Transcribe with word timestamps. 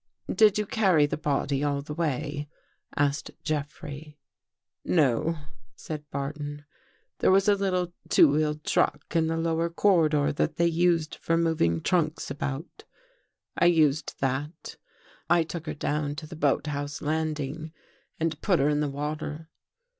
"Did 0.33 0.57
you 0.57 0.65
carry 0.65 1.05
the 1.05 1.15
body 1.15 1.63
all 1.63 1.83
the 1.83 1.93
way?" 1.93 2.49
asked 2.97 3.29
Jeffrey." 3.43 4.17
No," 4.83 5.37
said 5.75 6.09
Barton." 6.09 6.65
There 7.19 7.29
was 7.29 7.47
a 7.47 7.53
little 7.53 7.93
two 8.09 8.31
wheeled 8.31 8.63
truck 8.63 9.03
in 9.15 9.27
the 9.27 9.37
lower 9.37 9.69
corridor 9.69 10.33
that 10.33 10.55
they 10.55 10.65
used 10.65 11.13
for 11.13 11.37
moving 11.37 11.81
trunks 11.81 12.31
about. 12.31 12.83
I 13.55 13.65
used 13.67 14.15
that. 14.21 14.75
I 15.29 15.43
took 15.43 15.67
her 15.67 15.75
down 15.75 16.15
to 16.15 16.25
the 16.25 16.35
boathouse 16.35 17.03
landing 17.03 17.71
and 18.19 18.41
put 18.41 18.57
her 18.57 18.69
in 18.69 18.79
the 18.79 18.89
water. 18.89 19.51